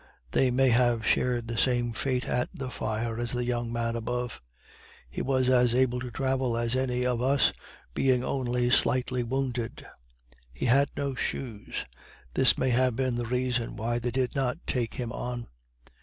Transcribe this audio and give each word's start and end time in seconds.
They 0.31 0.49
may 0.49 0.69
have 0.69 1.05
shared 1.05 1.47
the 1.47 1.59
same 1.59 1.93
fate 1.93 2.25
at 2.27 2.49
the 2.55 2.71
fire 2.71 3.19
as 3.19 3.33
the 3.33 3.43
young 3.45 3.71
man 3.71 3.95
above. 3.95 4.41
He 5.07 5.21
was 5.21 5.47
as 5.47 5.75
able 5.75 5.99
to 5.99 6.09
travel 6.09 6.57
as 6.57 6.75
any 6.75 7.05
of 7.05 7.21
us, 7.21 7.53
being 7.93 8.23
only 8.23 8.71
slightly 8.71 9.21
wounded. 9.21 9.85
He 10.51 10.65
had 10.65 10.89
no 10.97 11.13
shoes 11.13 11.85
this 12.33 12.57
may 12.57 12.69
have 12.71 12.95
been 12.95 13.13
the 13.13 13.27
reason 13.27 13.75
why 13.75 13.99
they 13.99 14.09
did 14.09 14.33
not 14.33 14.57
take 14.65 14.95
him 14.95 15.11
on. 15.11 15.45